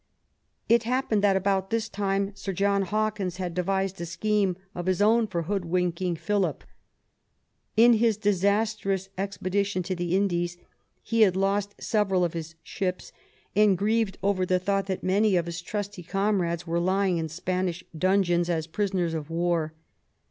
It 0.67 0.81
happened 0.81 1.21
that, 1.21 1.35
about 1.35 1.69
this 1.69 1.87
time. 1.87 2.31
Sir 2.35 2.53
John 2.53 2.81
Haw 2.81 3.11
kins 3.11 3.37
had 3.37 3.53
devised 3.53 4.01
a 4.01 4.07
scheme 4.07 4.57
of 4.73 4.87
his 4.87 4.99
own 4.99 5.27
for 5.27 5.43
hoodwinking 5.43 6.15
Philip, 6.15 6.63
In 7.77 7.93
his 7.93 8.17
disastrous 8.17 9.09
expedition 9.15 9.83
to 9.83 9.93
the 9.95 10.15
Indies 10.15 10.57
he 11.03 11.21
had 11.21 11.35
lost 11.35 11.75
several 11.79 12.23
of 12.25 12.33
his 12.33 12.55
ships, 12.63 13.11
and 13.55 13.77
grieved 13.77 14.17
over 14.23 14.43
the 14.43 14.57
thought 14.57 14.87
that 14.87 15.03
many 15.03 15.35
of 15.35 15.45
his 15.45 15.61
trusty 15.61 16.01
comrades 16.01 16.65
were 16.65 16.79
lying 16.79 17.19
in 17.19 17.29
Spanish 17.29 17.83
dungeons 17.95 18.49
as 18.49 18.65
prisoners 18.65 19.13
of 19.13 19.29
war. 19.29 19.71